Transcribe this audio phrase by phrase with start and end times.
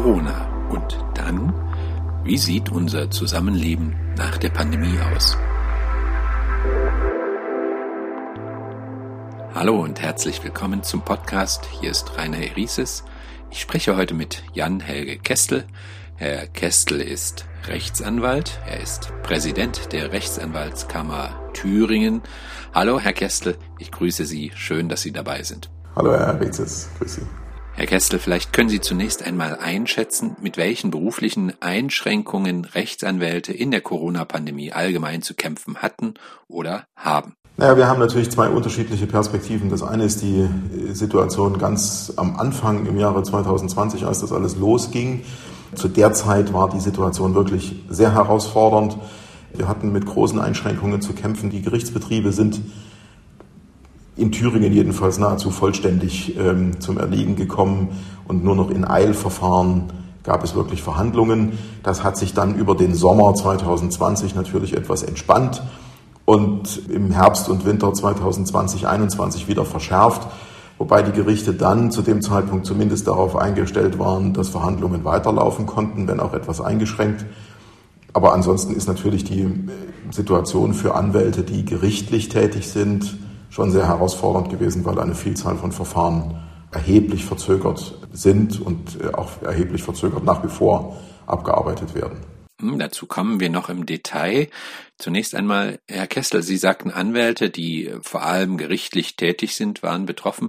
[0.00, 0.46] Corona.
[0.70, 1.52] Und dann?
[2.22, 5.36] Wie sieht unser Zusammenleben nach der Pandemie aus?
[9.56, 11.66] Hallo und herzlich willkommen zum Podcast.
[11.80, 13.02] Hier ist Rainer Erises.
[13.50, 15.64] Ich spreche heute mit Jan Helge Kestel.
[16.14, 18.60] Herr Kestel ist Rechtsanwalt.
[18.68, 22.22] Er ist Präsident der Rechtsanwaltskammer Thüringen.
[22.72, 23.58] Hallo, Herr Kestel.
[23.80, 24.52] Ich grüße Sie.
[24.54, 25.70] Schön, dass Sie dabei sind.
[25.96, 26.88] Hallo, Herr Erises.
[27.00, 27.47] Grüße Sie.
[27.78, 33.80] Herr Kestel, vielleicht können Sie zunächst einmal einschätzen, mit welchen beruflichen Einschränkungen Rechtsanwälte in der
[33.80, 36.14] Corona-Pandemie allgemein zu kämpfen hatten
[36.48, 37.34] oder haben.
[37.56, 39.70] Naja, wir haben natürlich zwei unterschiedliche Perspektiven.
[39.70, 40.48] Das eine ist die
[40.90, 45.22] Situation ganz am Anfang im Jahre 2020, als das alles losging.
[45.76, 48.98] Zu der Zeit war die Situation wirklich sehr herausfordernd.
[49.54, 51.48] Wir hatten mit großen Einschränkungen zu kämpfen.
[51.50, 52.60] Die Gerichtsbetriebe sind
[54.18, 57.88] in Thüringen jedenfalls nahezu vollständig ähm, zum Erliegen gekommen
[58.26, 59.84] und nur noch in Eilverfahren
[60.24, 61.58] gab es wirklich Verhandlungen.
[61.82, 65.62] Das hat sich dann über den Sommer 2020 natürlich etwas entspannt
[66.24, 70.28] und im Herbst und Winter 2020, 2021 wieder verschärft,
[70.76, 76.06] wobei die Gerichte dann zu dem Zeitpunkt zumindest darauf eingestellt waren, dass Verhandlungen weiterlaufen konnten,
[76.06, 77.24] wenn auch etwas eingeschränkt.
[78.12, 79.48] Aber ansonsten ist natürlich die äh,
[80.10, 83.16] Situation für Anwälte, die gerichtlich tätig sind,
[83.50, 89.42] schon sehr herausfordernd gewesen, weil eine Vielzahl von Verfahren erheblich verzögert sind und äh, auch
[89.42, 90.96] erheblich verzögert nach wie vor
[91.26, 92.18] abgearbeitet werden.
[92.60, 94.48] Hm, dazu kommen wir noch im Detail.
[94.98, 100.48] Zunächst einmal, Herr Kessler, Sie sagten Anwälte, die vor allem gerichtlich tätig sind, waren betroffen.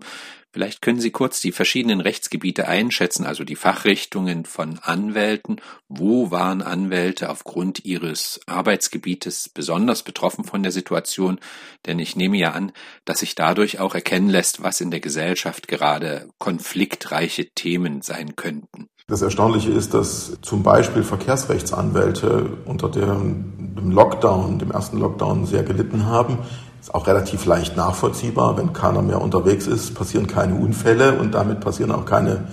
[0.52, 5.62] Vielleicht können Sie kurz die verschiedenen Rechtsgebiete einschätzen, also die Fachrichtungen von Anwälten.
[5.88, 11.40] Wo waren Anwälte aufgrund ihres Arbeitsgebietes besonders betroffen von der Situation?
[11.86, 12.72] Denn ich nehme ja an,
[13.06, 18.90] dass sich dadurch auch erkennen lässt, was in der Gesellschaft gerade konfliktreiche Themen sein könnten.
[19.08, 26.06] Das Erstaunliche ist, dass zum Beispiel Verkehrsrechtsanwälte unter dem Lockdown, dem ersten Lockdown sehr gelitten
[26.06, 26.40] haben.
[26.80, 28.58] Ist auch relativ leicht nachvollziehbar.
[28.58, 32.48] Wenn keiner mehr unterwegs ist, passieren keine Unfälle und damit passieren auch keine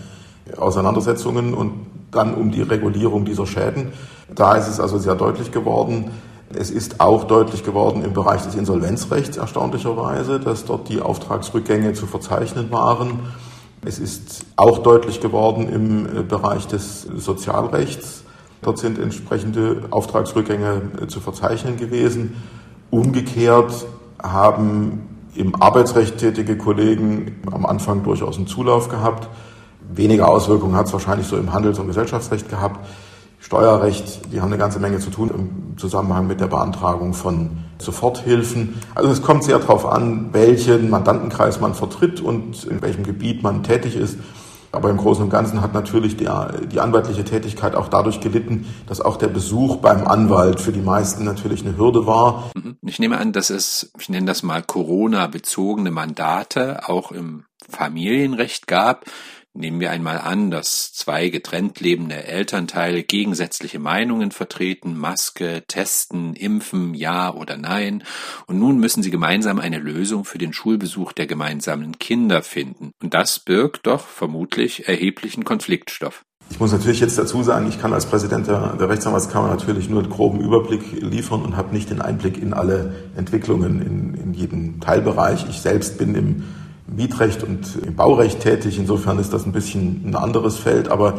[0.56, 3.92] Auseinandersetzungen und dann um die Regulierung dieser Schäden.
[4.34, 6.10] Da ist es also sehr deutlich geworden.
[6.54, 12.06] Es ist auch deutlich geworden im Bereich des Insolvenzrechts erstaunlicherweise, dass dort die Auftragsrückgänge zu
[12.06, 13.20] verzeichnen waren.
[13.84, 18.24] Es ist auch deutlich geworden im äh, Bereich des Sozialrechts.
[18.62, 22.34] Dort sind entsprechende Auftragsrückgänge äh, zu verzeichnen gewesen.
[22.90, 23.86] Umgekehrt
[24.22, 29.28] haben im Arbeitsrecht tätige Kollegen am Anfang durchaus einen Zulauf gehabt.
[29.94, 32.80] Weniger Auswirkungen hat es wahrscheinlich so im Handels- und Gesellschaftsrecht gehabt.
[33.38, 38.80] Steuerrecht, die haben eine ganze Menge zu tun im Zusammenhang mit der Beantragung von Soforthilfen.
[38.94, 43.62] Also es kommt sehr darauf an, welchen Mandantenkreis man vertritt und in welchem Gebiet man
[43.62, 44.18] tätig ist.
[44.72, 49.00] Aber im Großen und Ganzen hat natürlich der, die anwaltliche Tätigkeit auch dadurch gelitten, dass
[49.00, 52.50] auch der Besuch beim Anwalt für die meisten natürlich eine Hürde war.
[52.54, 52.76] Mhm.
[52.82, 59.04] Ich nehme an, dass es, ich nenne das mal Corona-bezogene Mandate auch im Familienrecht gab.
[59.56, 66.92] Nehmen wir einmal an, dass zwei getrennt lebende Elternteile gegensätzliche Meinungen vertreten, Maske, Testen, Impfen,
[66.92, 68.04] ja oder nein,
[68.46, 72.92] und nun müssen sie gemeinsam eine Lösung für den Schulbesuch der gemeinsamen Kinder finden.
[73.02, 76.22] Und das birgt doch vermutlich erheblichen Konfliktstoff.
[76.50, 80.02] Ich muss natürlich jetzt dazu sagen, ich kann als Präsident der, der Rechtsanwaltskammer natürlich nur
[80.02, 84.80] einen groben Überblick liefern und habe nicht den Einblick in alle Entwicklungen in, in jedem
[84.80, 85.46] Teilbereich.
[85.48, 86.44] Ich selbst bin im
[86.86, 88.78] Mietrecht und im Baurecht tätig.
[88.78, 90.88] Insofern ist das ein bisschen ein anderes Feld.
[90.88, 91.14] Aber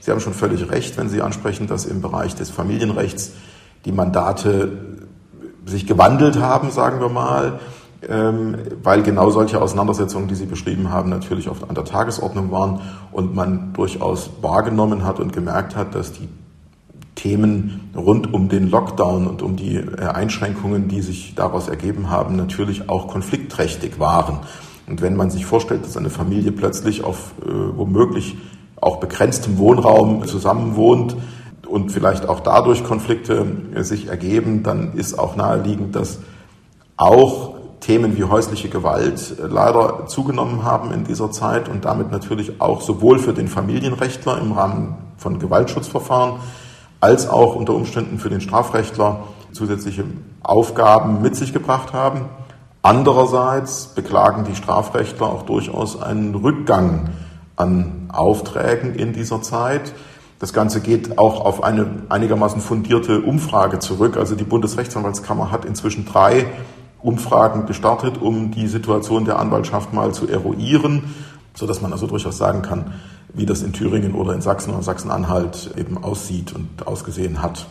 [0.00, 3.32] Sie haben schon völlig recht, wenn Sie ansprechen, dass im Bereich des Familienrechts
[3.84, 4.72] die Mandate
[5.64, 7.60] sich gewandelt haben, sagen wir mal,
[8.08, 12.80] ähm, weil genau solche Auseinandersetzungen, die Sie beschrieben haben, natürlich oft an der Tagesordnung waren
[13.12, 16.28] und man durchaus wahrgenommen hat und gemerkt hat, dass die
[17.14, 22.34] Themen rund um den Lockdown und um die äh, Einschränkungen, die sich daraus ergeben haben,
[22.34, 24.40] natürlich auch konfliktträchtig waren.
[24.92, 28.36] Und wenn man sich vorstellt, dass eine Familie plötzlich auf äh, womöglich
[28.78, 31.16] auch begrenztem Wohnraum zusammenwohnt
[31.66, 36.18] und vielleicht auch dadurch Konflikte äh, sich ergeben, dann ist auch naheliegend, dass
[36.98, 42.60] auch Themen wie häusliche Gewalt äh, leider zugenommen haben in dieser Zeit und damit natürlich
[42.60, 46.34] auch sowohl für den Familienrechtler im Rahmen von Gewaltschutzverfahren
[47.00, 49.22] als auch unter Umständen für den Strafrechtler
[49.52, 50.04] zusätzliche
[50.42, 52.26] Aufgaben mit sich gebracht haben.
[52.82, 57.10] Andererseits beklagen die Strafrechtler auch durchaus einen Rückgang
[57.54, 59.92] an Aufträgen in dieser Zeit.
[60.40, 64.16] Das Ganze geht auch auf eine einigermaßen fundierte Umfrage zurück.
[64.16, 66.46] Also die Bundesrechtsanwaltskammer hat inzwischen drei
[67.00, 71.14] Umfragen gestartet, um die Situation der Anwaltschaft mal zu eruieren,
[71.54, 72.94] so dass man also durchaus sagen kann,
[73.32, 77.66] wie das in Thüringen oder in Sachsen oder Sachsen-Anhalt eben aussieht und ausgesehen hat.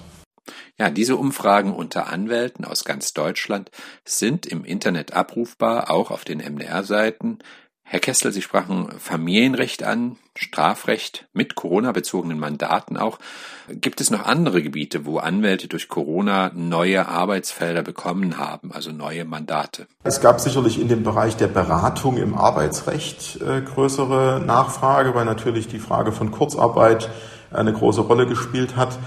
[0.81, 3.69] Ja, diese Umfragen unter Anwälten aus ganz Deutschland
[4.03, 7.37] sind im Internet abrufbar, auch auf den MDR-Seiten.
[7.83, 13.19] Herr Kessel, Sie sprachen Familienrecht an, Strafrecht mit Corona-bezogenen Mandaten auch.
[13.69, 19.23] Gibt es noch andere Gebiete, wo Anwälte durch Corona neue Arbeitsfelder bekommen haben, also neue
[19.23, 19.85] Mandate?
[20.03, 25.67] Es gab sicherlich in dem Bereich der Beratung im Arbeitsrecht äh, größere Nachfrage, weil natürlich
[25.67, 27.11] die Frage von Kurzarbeit
[27.51, 28.97] eine große Rolle gespielt hat.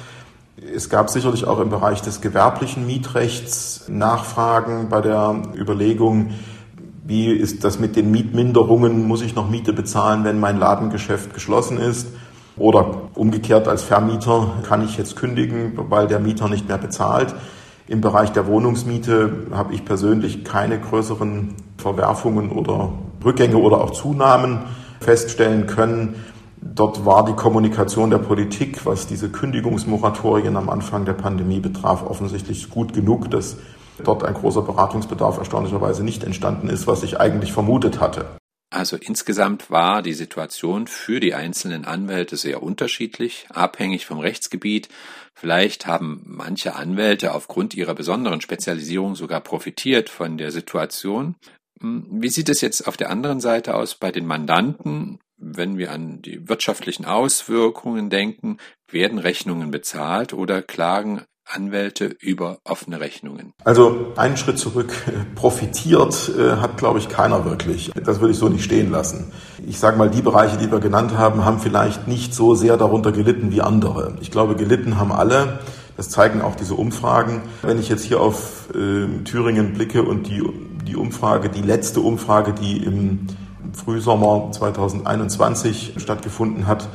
[0.56, 6.30] Es gab sicherlich auch im Bereich des gewerblichen Mietrechts Nachfragen bei der Überlegung,
[7.06, 9.06] wie ist das mit den Mietminderungen?
[9.06, 12.06] Muss ich noch Miete bezahlen, wenn mein Ladengeschäft geschlossen ist?
[12.56, 17.34] Oder umgekehrt als Vermieter kann ich jetzt kündigen, weil der Mieter nicht mehr bezahlt.
[17.88, 22.92] Im Bereich der Wohnungsmiete habe ich persönlich keine größeren Verwerfungen oder
[23.24, 24.60] Rückgänge oder auch Zunahmen
[25.00, 26.14] feststellen können.
[26.66, 32.70] Dort war die Kommunikation der Politik, was diese Kündigungsmoratorien am Anfang der Pandemie betraf, offensichtlich
[32.70, 33.58] gut genug, dass
[34.02, 38.24] dort ein großer Beratungsbedarf erstaunlicherweise nicht entstanden ist, was ich eigentlich vermutet hatte.
[38.70, 44.88] Also insgesamt war die Situation für die einzelnen Anwälte sehr unterschiedlich, abhängig vom Rechtsgebiet.
[45.34, 51.36] Vielleicht haben manche Anwälte aufgrund ihrer besonderen Spezialisierung sogar profitiert von der Situation.
[51.80, 55.20] Hm, wie sieht es jetzt auf der anderen Seite aus bei den Mandanten?
[55.46, 58.56] Wenn wir an die wirtschaftlichen Auswirkungen denken,
[58.90, 63.52] werden Rechnungen bezahlt oder klagen Anwälte über offene Rechnungen?
[63.62, 64.94] Also einen Schritt zurück.
[65.34, 67.90] Profitiert äh, hat, glaube ich, keiner wirklich.
[67.92, 69.32] Das würde ich so nicht stehen lassen.
[69.66, 73.12] Ich sage mal, die Bereiche, die wir genannt haben, haben vielleicht nicht so sehr darunter
[73.12, 74.16] gelitten wie andere.
[74.22, 75.58] Ich glaube, gelitten haben alle.
[75.98, 77.42] Das zeigen auch diese Umfragen.
[77.60, 80.42] Wenn ich jetzt hier auf äh, Thüringen blicke und die,
[80.88, 83.26] die Umfrage, die letzte Umfrage, die im
[83.74, 86.88] Frühsommer 2021 stattgefunden hat,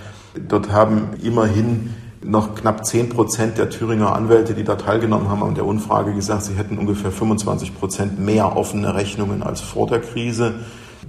[0.47, 1.93] dort haben immerhin
[2.23, 6.43] noch knapp 10 Prozent der Thüringer Anwälte, die da teilgenommen haben an der Umfrage, gesagt,
[6.43, 10.55] sie hätten ungefähr 25 Prozent mehr offene Rechnungen als vor der Krise.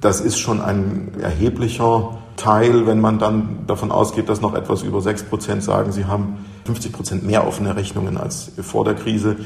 [0.00, 5.00] Das ist schon ein erheblicher Teil, wenn man dann davon ausgeht, dass noch etwas über
[5.00, 9.36] 6 Prozent sagen, sie haben 50 Prozent mehr offene Rechnungen als vor der Krise.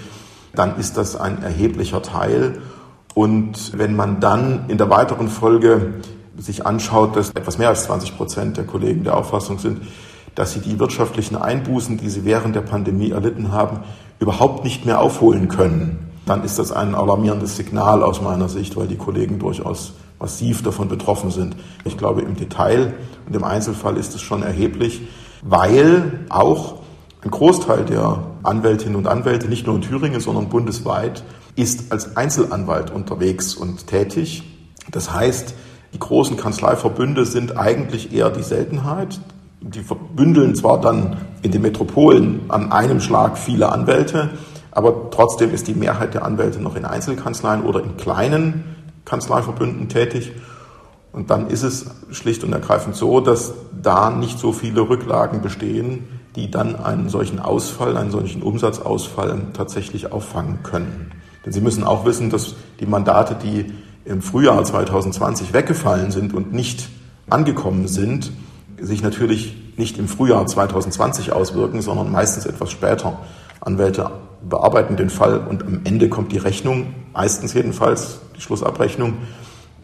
[0.54, 2.58] Dann ist das ein erheblicher Teil.
[3.14, 5.94] Und wenn man dann in der weiteren Folge
[6.36, 9.82] sich anschaut, dass etwas mehr als 20 Prozent der Kollegen der Auffassung sind,
[10.34, 13.80] dass sie die wirtschaftlichen Einbußen, die sie während der Pandemie erlitten haben,
[14.18, 18.88] überhaupt nicht mehr aufholen können, dann ist das ein alarmierendes Signal aus meiner Sicht, weil
[18.88, 21.54] die Kollegen durchaus massiv davon betroffen sind.
[21.84, 22.94] Ich glaube, im Detail
[23.26, 25.02] und im Einzelfall ist es schon erheblich,
[25.42, 26.76] weil auch
[27.22, 31.22] ein Großteil der Anwältinnen und Anwälte, nicht nur in Thüringen, sondern bundesweit,
[31.56, 34.42] ist als Einzelanwalt unterwegs und tätig.
[34.90, 35.54] Das heißt,
[35.92, 39.20] die großen Kanzleiverbünde sind eigentlich eher die Seltenheit
[39.64, 44.30] die verbündeln zwar dann in den Metropolen an einem Schlag viele Anwälte,
[44.70, 50.32] aber trotzdem ist die Mehrheit der Anwälte noch in Einzelkanzleien oder in kleinen Kanzleiverbünden tätig.
[51.12, 56.08] Und dann ist es schlicht und ergreifend so, dass da nicht so viele Rücklagen bestehen,
[56.34, 61.12] die dann einen solchen Ausfall, einen solchen Umsatzausfall tatsächlich auffangen können.
[61.44, 63.72] Denn Sie müssen auch wissen, dass die Mandate, die
[64.04, 66.88] im Frühjahr 2020 weggefallen sind und nicht
[67.28, 68.32] angekommen sind,
[68.80, 73.18] sich natürlich nicht im Frühjahr 2020 auswirken, sondern meistens etwas später.
[73.60, 74.10] Anwälte
[74.48, 79.14] bearbeiten den Fall und am Ende kommt die Rechnung, meistens jedenfalls die Schlussabrechnung,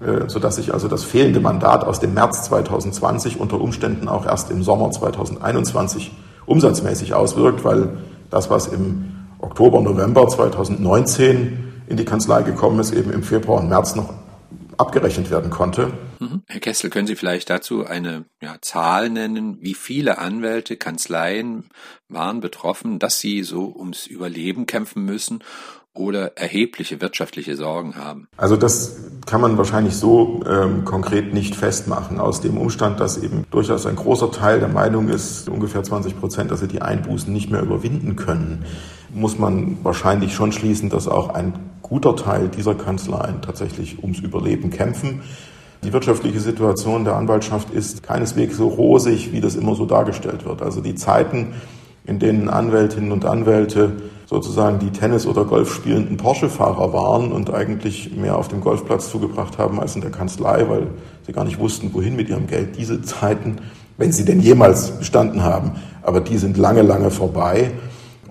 [0.01, 4.51] äh, sodass sich also das fehlende Mandat aus dem März 2020 unter Umständen auch erst
[4.51, 6.11] im Sommer 2021
[6.47, 7.91] umsatzmäßig auswirkt, weil
[8.29, 13.69] das, was im Oktober, November 2019 in die Kanzlei gekommen ist, eben im Februar und
[13.69, 14.15] März noch
[14.81, 15.93] abgerechnet werden konnte.
[16.19, 16.43] Mhm.
[16.47, 21.65] Herr Kessel, können Sie vielleicht dazu eine ja, Zahl nennen, wie viele Anwälte, Kanzleien
[22.09, 25.45] waren betroffen, dass sie so ums Überleben kämpfen müssen
[25.93, 28.29] oder erhebliche wirtschaftliche Sorgen haben?
[28.37, 33.45] Also das kann man wahrscheinlich so ähm, konkret nicht festmachen, aus dem Umstand, dass eben
[33.51, 37.51] durchaus ein großer Teil der Meinung ist, ungefähr 20 Prozent, dass sie die Einbußen nicht
[37.51, 38.65] mehr überwinden können,
[39.15, 44.71] muss man wahrscheinlich schon schließen, dass auch ein guter Teil dieser Kanzleien tatsächlich ums Überleben
[44.71, 45.23] kämpfen.
[45.83, 50.63] Die wirtschaftliche Situation der Anwaltschaft ist keineswegs so rosig, wie das immer so dargestellt wird.
[50.63, 51.55] Also die Zeiten,
[52.05, 53.93] in denen Anwältinnen und Anwälte
[54.27, 59.59] sozusagen die Tennis- oder Golf spielenden Porsche-Fahrer waren und eigentlich mehr auf dem Golfplatz zugebracht
[59.59, 60.87] haben als in der Kanzlei, weil
[61.27, 62.77] sie gar nicht wussten, wohin mit ihrem Geld.
[62.79, 63.57] Diese Zeiten,
[63.97, 67.73] wenn sie denn jemals bestanden haben, aber die sind lange, lange vorbei.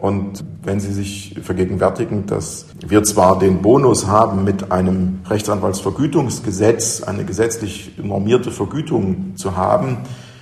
[0.01, 7.25] Und wenn Sie sich vergegenwärtigen, dass wir zwar den Bonus haben, mit einem Rechtsanwaltsvergütungsgesetz eine
[7.25, 9.98] gesetzlich normierte Vergütung zu haben,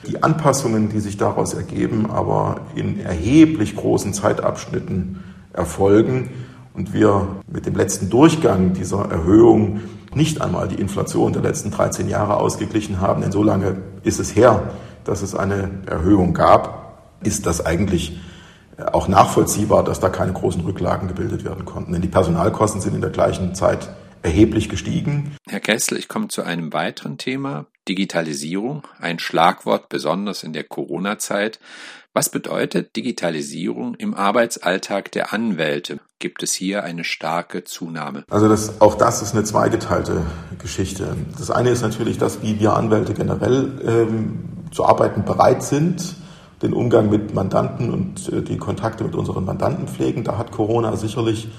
[0.07, 5.21] Die Anpassungen, die sich daraus ergeben, aber in erheblich großen Zeitabschnitten
[5.51, 6.29] erfolgen
[6.73, 9.81] und wir mit dem letzten Durchgang dieser Erhöhung
[10.13, 14.33] nicht einmal die Inflation der letzten 13 Jahre ausgeglichen haben, denn so lange ist es
[14.33, 14.71] her,
[15.03, 18.17] dass es eine Erhöhung gab, ist das eigentlich
[18.91, 21.93] auch nachvollziehbar, dass da keine großen Rücklagen gebildet werden konnten.
[21.93, 23.89] Denn die Personalkosten sind in der gleichen Zeit
[24.21, 25.35] erheblich gestiegen.
[25.47, 27.65] Herr Kessel, ich komme zu einem weiteren Thema.
[27.87, 31.59] Digitalisierung, ein Schlagwort besonders in der Corona-Zeit.
[32.13, 35.99] Was bedeutet Digitalisierung im Arbeitsalltag der Anwälte?
[36.19, 38.25] Gibt es hier eine starke Zunahme?
[38.29, 40.23] Also das, auch das ist eine zweigeteilte
[40.57, 41.15] Geschichte.
[41.37, 44.39] Das eine ist natürlich, dass wie wir Anwälte generell ähm,
[44.71, 46.15] zu arbeiten bereit sind,
[46.61, 50.23] den Umgang mit Mandanten und äh, die Kontakte mit unseren Mandanten pflegen.
[50.23, 51.49] Da hat Corona sicherlich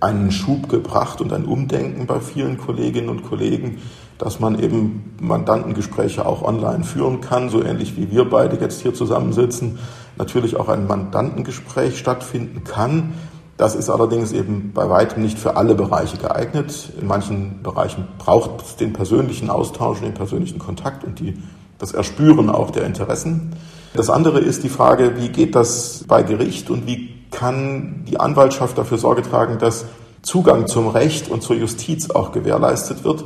[0.00, 3.78] einen Schub gebracht und ein Umdenken bei vielen Kolleginnen und Kollegen,
[4.18, 8.94] dass man eben Mandantengespräche auch online führen kann, so ähnlich wie wir beide jetzt hier
[8.94, 9.78] zusammensitzen
[10.16, 13.14] natürlich auch ein Mandantengespräch stattfinden kann.
[13.56, 16.92] Das ist allerdings eben bei weitem nicht für alle Bereiche geeignet.
[17.00, 21.36] In manchen Bereichen braucht es den persönlichen Austausch, den persönlichen Kontakt und die,
[21.78, 23.52] das Erspüren auch der Interessen.
[23.94, 28.78] Das andere ist die Frage, wie geht das bei Gericht und wie kann die Anwaltschaft
[28.78, 29.84] dafür Sorge tragen, dass
[30.22, 33.24] Zugang zum Recht und zur Justiz auch gewährleistet wird.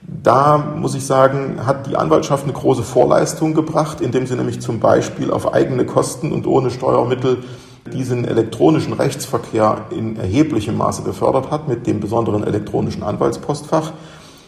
[0.00, 4.80] Da muss ich sagen, hat die Anwaltschaft eine große Vorleistung gebracht, indem sie nämlich zum
[4.80, 7.44] Beispiel auf eigene Kosten und ohne Steuermittel
[7.92, 13.92] diesen elektronischen Rechtsverkehr in erheblichem Maße befördert hat mit dem besonderen elektronischen Anwaltspostfach.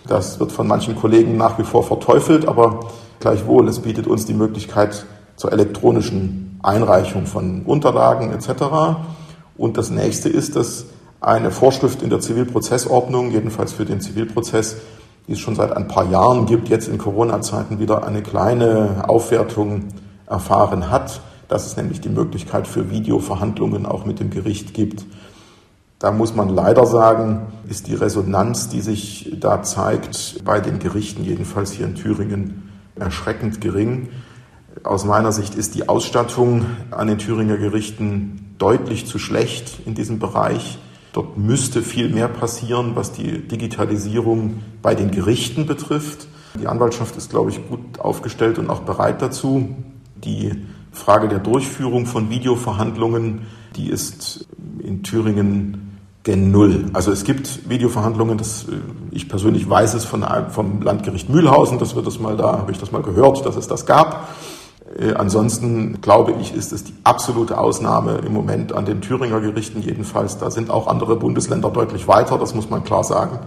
[0.07, 2.81] Das wird von manchen Kollegen nach wie vor verteufelt, aber
[3.19, 5.05] gleichwohl, es bietet uns die Möglichkeit
[5.41, 8.99] zur elektronischen Einreichung von Unterlagen etc.
[9.57, 10.85] Und das nächste ist, dass
[11.23, 14.77] eine Vorschrift in der Zivilprozessordnung, jedenfalls für den Zivilprozess,
[15.27, 19.85] die es schon seit ein paar Jahren gibt, jetzt in Corona-Zeiten wieder eine kleine Aufwertung
[20.27, 25.07] erfahren hat, dass es nämlich die Möglichkeit für Videoverhandlungen auch mit dem Gericht gibt.
[26.01, 31.25] Da muss man leider sagen, ist die Resonanz, die sich da zeigt, bei den Gerichten,
[31.25, 34.11] jedenfalls hier in Thüringen, erschreckend gering.
[34.83, 40.19] Aus meiner Sicht ist die Ausstattung an den Thüringer Gerichten deutlich zu schlecht in diesem
[40.19, 40.79] Bereich.
[41.13, 46.29] Dort müsste viel mehr passieren, was die Digitalisierung bei den Gerichten betrifft.
[46.61, 49.75] Die Anwaltschaft ist, glaube ich, gut aufgestellt und auch bereit dazu.
[50.25, 50.53] Die
[50.93, 53.47] Frage der Durchführung von Videoverhandlungen,
[53.77, 54.47] die ist
[54.83, 56.87] in Thüringen gen Null.
[56.93, 58.73] Also es gibt Videoverhandlungen, das, äh,
[59.11, 62.79] ich persönlich weiß es von, vom Landgericht Mühlhausen, dass wir das mal da, habe ich
[62.79, 64.29] das mal gehört, dass es das gab.
[64.99, 69.83] Äh, ansonsten glaube ich, ist es die absolute Ausnahme im Moment an den Thüringer Gerichten
[69.83, 70.39] jedenfalls.
[70.39, 73.39] Da sind auch andere Bundesländer deutlich weiter, das muss man klar sagen.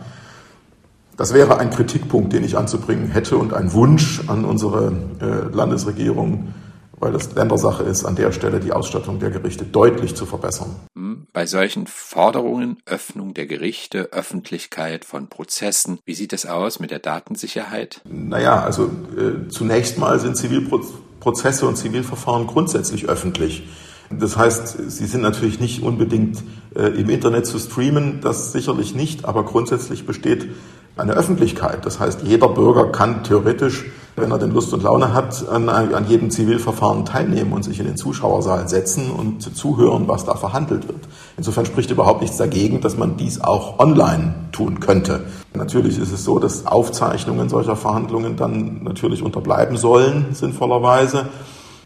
[1.18, 6.54] Das wäre ein Kritikpunkt, den ich anzubringen hätte und ein Wunsch an unsere äh, Landesregierung,
[7.00, 10.76] weil das Ländersache ist, an der Stelle die Ausstattung der Gerichte deutlich zu verbessern.
[10.96, 16.90] Hm, bei solchen Forderungen, Öffnung der Gerichte, Öffentlichkeit von Prozessen, wie sieht es aus mit
[16.90, 18.02] der Datensicherheit?
[18.06, 18.86] Naja, also
[19.16, 23.64] äh, zunächst mal sind Zivilprozesse Prozesse und Zivilverfahren grundsätzlich öffentlich.
[24.10, 26.44] Das heißt, sie sind natürlich nicht unbedingt
[26.76, 30.50] äh, im Internet zu streamen, das sicherlich nicht, aber grundsätzlich besteht
[30.98, 31.86] eine Öffentlichkeit.
[31.86, 36.08] Das heißt, jeder Bürger kann theoretisch, wenn er denn Lust und Laune hat, an, an
[36.08, 41.08] jedem Zivilverfahren teilnehmen und sich in den Zuschauersaal setzen und zuhören, was da verhandelt wird.
[41.38, 45.26] Insofern spricht überhaupt nichts dagegen, dass man dies auch online tun könnte.
[45.56, 51.28] Natürlich ist es so, dass Aufzeichnungen solcher Verhandlungen dann natürlich unterbleiben sollen, sinnvollerweise.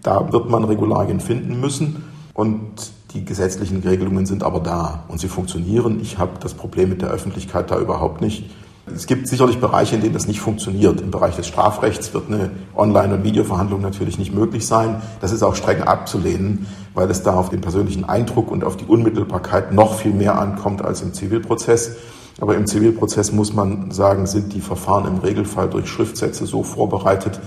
[0.03, 2.03] Da wird man Regularien finden müssen.
[2.33, 5.99] Und die gesetzlichen Regelungen sind aber da und sie funktionieren.
[6.01, 8.49] Ich habe das Problem mit der Öffentlichkeit da überhaupt nicht.
[8.95, 11.01] Es gibt sicherlich Bereiche, in denen das nicht funktioniert.
[11.01, 15.01] Im Bereich des Strafrechts wird eine Online- und Videoverhandlung natürlich nicht möglich sein.
[15.19, 18.85] Das ist auch streng abzulehnen, weil es da auf den persönlichen Eindruck und auf die
[18.85, 21.97] Unmittelbarkeit noch viel mehr ankommt als im Zivilprozess.
[22.39, 27.39] Aber im Zivilprozess muss man sagen, sind die Verfahren im Regelfall durch Schriftsätze so vorbereitet,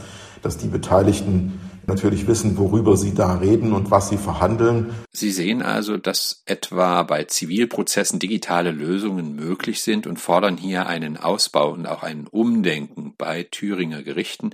[0.42, 1.59] dass die Beteiligten
[1.90, 4.94] natürlich wissen, worüber sie da reden und was sie verhandeln.
[5.12, 11.16] Sie sehen also, dass etwa bei Zivilprozessen digitale Lösungen möglich sind und fordern hier einen
[11.16, 14.50] Ausbau und auch ein Umdenken bei Thüringer Gerichten.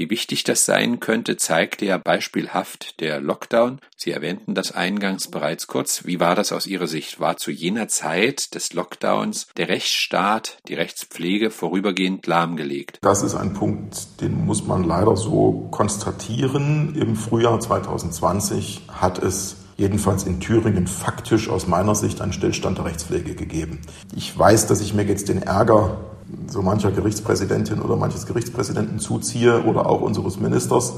[0.00, 3.80] Wie wichtig das sein könnte, zeigte ja beispielhaft der Lockdown.
[3.98, 6.06] Sie erwähnten das eingangs bereits kurz.
[6.06, 7.20] Wie war das aus Ihrer Sicht?
[7.20, 12.98] War zu jener Zeit des Lockdowns der Rechtsstaat, die Rechtspflege vorübergehend lahmgelegt?
[13.02, 16.94] Das ist ein Punkt, den muss man leider so konstatieren.
[16.94, 22.86] Im Frühjahr 2020 hat es jedenfalls in Thüringen faktisch aus meiner Sicht einen Stillstand der
[22.86, 23.82] Rechtspflege gegeben.
[24.16, 26.09] Ich weiß, dass ich mir jetzt den Ärger
[26.48, 30.94] so mancher Gerichtspräsidentin oder manches Gerichtspräsidenten zuziehe oder auch unseres Ministers.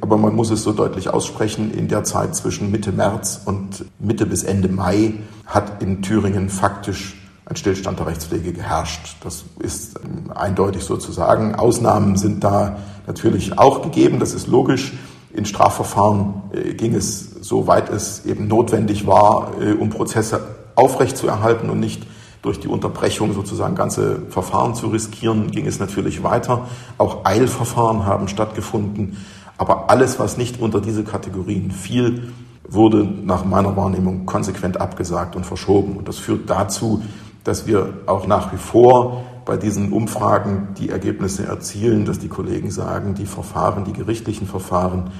[0.00, 4.26] aber man muss es so deutlich aussprechen, in der Zeit zwischen Mitte März und Mitte
[4.26, 5.14] bis Ende Mai
[5.46, 7.16] hat in Thüringen faktisch
[7.46, 9.16] ein Stillstand der Rechtspflege geherrscht.
[9.22, 11.54] Das ist ähm, eindeutig sozusagen.
[11.54, 14.94] Ausnahmen sind da natürlich auch gegeben, das ist logisch.
[15.32, 20.40] In Strafverfahren äh, ging es, soweit es eben notwendig war, äh, um Prozesse
[20.74, 22.06] aufrechtzuerhalten und nicht
[22.44, 26.66] durch die Unterbrechung sozusagen ganze Verfahren zu riskieren, ging es natürlich weiter.
[26.98, 29.16] Auch Eilverfahren haben stattgefunden.
[29.56, 32.32] Aber alles, was nicht unter diese Kategorien fiel,
[32.68, 35.96] wurde nach meiner Wahrnehmung konsequent abgesagt und verschoben.
[35.96, 37.02] Und das führt dazu,
[37.44, 42.70] dass wir auch nach wie vor bei diesen Umfragen die Ergebnisse erzielen, dass die Kollegen
[42.70, 45.12] sagen, die Verfahren, die gerichtlichen Verfahren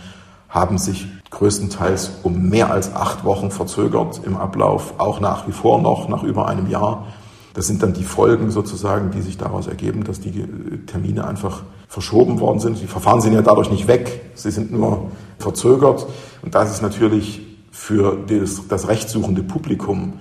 [0.54, 5.82] haben sich größtenteils um mehr als acht Wochen verzögert im Ablauf, auch nach wie vor
[5.82, 7.08] noch, nach über einem Jahr.
[7.54, 10.46] Das sind dann die Folgen sozusagen, die sich daraus ergeben, dass die
[10.86, 12.80] Termine einfach verschoben worden sind.
[12.80, 16.06] Die Verfahren sind ja dadurch nicht weg, sie sind nur verzögert.
[16.42, 17.42] Und das ist natürlich
[17.72, 20.14] für das, das rechtssuchende Publikum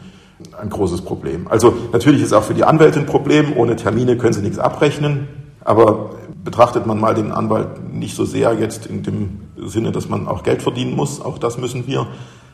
[0.60, 1.48] ein großes Problem.
[1.48, 3.56] Also natürlich ist auch für die Anwälte ein Problem.
[3.56, 5.28] Ohne Termine können sie nichts abrechnen.
[5.64, 6.12] Aber
[6.44, 10.44] betrachtet man mal den Anwalt nicht so sehr jetzt in dem Sinne, dass man auch
[10.44, 12.08] Geld verdienen muss, auch das müssen wir,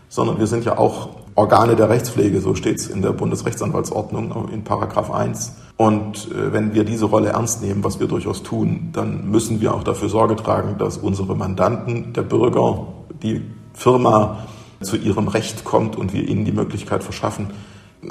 [0.10, 4.64] sondern wir sind ja auch Organe der Rechtspflege, so steht es in der Bundesrechtsanwaltsordnung in
[4.64, 5.54] Paragraph 1.
[5.78, 9.74] Und äh, wenn wir diese Rolle ernst nehmen, was wir durchaus tun, dann müssen wir
[9.74, 12.88] auch dafür Sorge tragen, dass unsere Mandanten, der Bürger,
[13.24, 13.42] die
[13.74, 14.40] Firma
[14.82, 17.52] zu ihrem Recht kommt und wir ihnen die Möglichkeit verschaffen,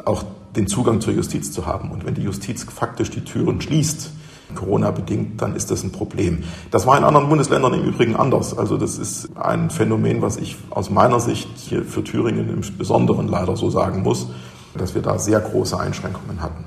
[0.05, 0.25] auch
[0.57, 1.91] den Zugang zur Justiz zu haben.
[1.91, 4.13] Und wenn die Justiz faktisch die Türen schließt,
[4.55, 6.45] Corona-bedingt, dann ist das ein Problem.
[6.71, 8.57] Das war in anderen Bundesländern im Übrigen anders.
[8.57, 13.29] Also das ist ein Phänomen, was ich aus meiner Sicht hier für Thüringen im Besonderen
[13.29, 14.29] leider so sagen muss,
[14.77, 16.65] dass wir da sehr große Einschränkungen hatten.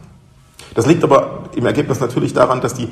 [0.74, 2.88] Das liegt aber im Ergebnis natürlich daran, dass die,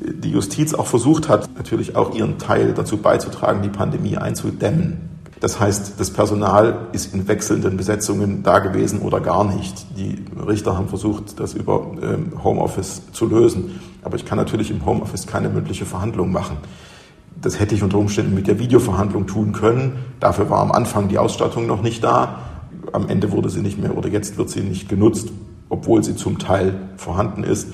[0.00, 5.13] die Justiz auch versucht hat, natürlich auch ihren Teil dazu beizutragen, die Pandemie einzudämmen.
[5.44, 9.84] Das heißt, das Personal ist in wechselnden Besetzungen da gewesen oder gar nicht.
[9.94, 13.78] Die Richter haben versucht, das über ähm, Homeoffice zu lösen.
[14.02, 16.56] Aber ich kann natürlich im Homeoffice keine mündliche Verhandlung machen.
[17.42, 19.98] Das hätte ich unter Umständen mit der Videoverhandlung tun können.
[20.18, 22.38] Dafür war am Anfang die Ausstattung noch nicht da.
[22.94, 25.28] Am Ende wurde sie nicht mehr oder jetzt wird sie nicht genutzt,
[25.68, 27.66] obwohl sie zum Teil vorhanden ist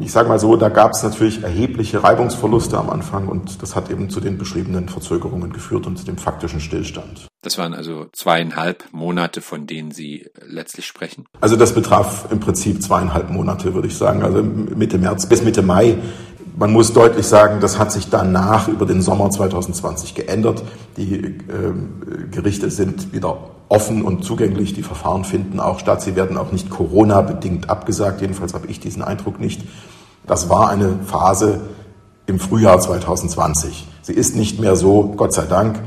[0.00, 3.90] ich sage mal so, da gab es natürlich erhebliche Reibungsverluste am Anfang und das hat
[3.90, 7.26] eben zu den beschriebenen Verzögerungen geführt und zu dem faktischen Stillstand.
[7.42, 11.26] Das waren also zweieinhalb Monate, von denen Sie letztlich sprechen?
[11.40, 14.22] Also das betraf im Prinzip zweieinhalb Monate, würde ich sagen.
[14.22, 15.98] Also Mitte März bis Mitte Mai.
[16.56, 20.62] Man muss deutlich sagen, das hat sich danach über den Sommer 2020 geändert.
[20.96, 21.34] Die äh,
[22.30, 24.74] Gerichte sind wieder offen und zugänglich.
[24.74, 26.02] Die Verfahren finden auch statt.
[26.02, 28.20] Sie werden auch nicht Corona-bedingt abgesagt.
[28.20, 29.62] Jedenfalls habe ich diesen Eindruck nicht.
[30.26, 31.62] Das war eine Phase
[32.26, 33.86] im Frühjahr 2020.
[34.02, 35.80] Sie ist nicht mehr so, Gott sei Dank,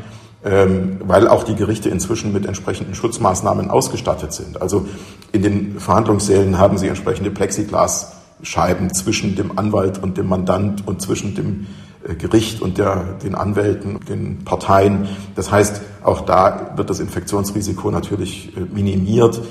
[0.44, 4.62] ähm, weil auch die Gerichte inzwischen mit entsprechenden Schutzmaßnahmen ausgestattet sind.
[4.62, 4.86] Also
[5.32, 11.36] in den Verhandlungssälen haben sie entsprechende Plexiglasscheiben zwischen dem Anwalt und dem Mandant und zwischen
[11.36, 11.68] dem
[12.16, 15.08] Gericht und der, den Anwälten, den Parteien.
[15.36, 19.42] Das heißt, auch da wird das Infektionsrisiko natürlich äh, minimiert.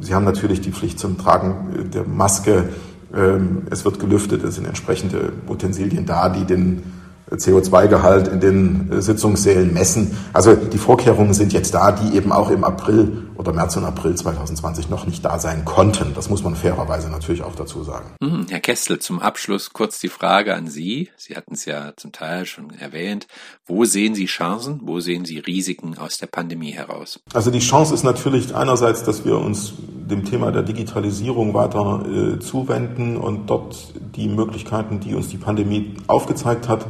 [0.00, 2.68] Sie haben natürlich die Pflicht zum Tragen äh, der Maske.
[3.14, 6.82] Ähm, es wird gelüftet, es sind entsprechende Utensilien da, die den
[7.30, 10.16] CO2-Gehalt in den äh, Sitzungssälen messen.
[10.32, 14.14] Also die Vorkehrungen sind jetzt da, die eben auch im April oder März und April
[14.14, 16.14] 2020 noch nicht da sein konnten.
[16.14, 18.14] Das muss man fairerweise natürlich auch dazu sagen.
[18.20, 18.46] Mhm.
[18.48, 21.10] Herr Kestel, zum Abschluss kurz die Frage an Sie.
[21.16, 23.26] Sie hatten es ja zum Teil schon erwähnt.
[23.66, 24.80] Wo sehen Sie Chancen?
[24.84, 27.20] Wo sehen Sie Risiken aus der Pandemie heraus?
[27.34, 32.38] Also die Chance ist natürlich einerseits, dass wir uns dem Thema der Digitalisierung weiter äh,
[32.38, 36.86] zuwenden und dort die Möglichkeiten, die uns die Pandemie aufgezeigt hat,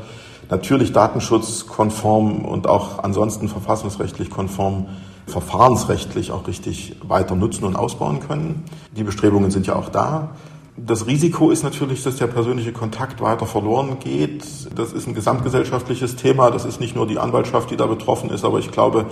[0.51, 4.87] natürlich datenschutzkonform und auch ansonsten verfassungsrechtlich konform
[5.27, 8.65] verfahrensrechtlich auch richtig weiter nutzen und ausbauen können.
[8.97, 10.31] Die Bestrebungen sind ja auch da.
[10.77, 14.45] Das Risiko ist natürlich, dass der persönliche Kontakt weiter verloren geht.
[14.75, 16.51] Das ist ein gesamtgesellschaftliches Thema.
[16.51, 19.07] Das ist nicht nur die Anwaltschaft, die da betroffen ist, aber ich glaube,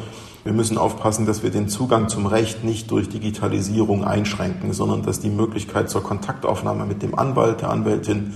[0.45, 5.21] wir müssen aufpassen, dass wir den Zugang zum Recht nicht durch Digitalisierung einschränken, sondern dass
[5.21, 8.35] die Möglichkeit zur Kontaktaufnahme mit dem Anwalt, der Anwältin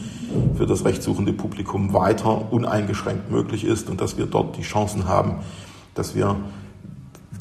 [0.57, 5.40] für das rechtssuchende Publikum weiter uneingeschränkt möglich ist und dass wir dort die Chancen haben,
[5.94, 6.37] dass wir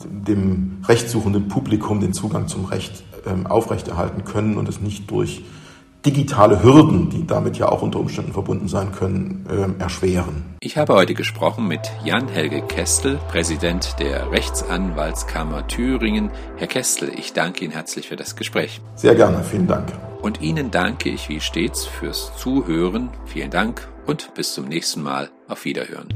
[0.04, 5.44] dem rechtssuchenden Publikum den Zugang zum Recht ähm, aufrechterhalten können und es nicht durch
[6.08, 10.56] digitale Hürden, die damit ja auch unter Umständen verbunden sein können, äh, erschweren.
[10.62, 16.32] Ich habe heute gesprochen mit Jan-Helge Kestel, Präsident der Rechtsanwaltskammer Thüringen.
[16.56, 18.82] Herr Kestel, ich danke Ihnen herzlich für das Gespräch.
[18.96, 19.92] Sehr gerne, vielen Dank.
[20.22, 23.10] Und Ihnen danke ich wie stets fürs Zuhören.
[23.26, 25.30] Vielen Dank und bis zum nächsten Mal.
[25.48, 26.08] Auf Wiederhören.